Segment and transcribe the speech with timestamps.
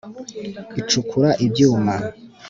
[0.79, 1.93] icukura ibyuma,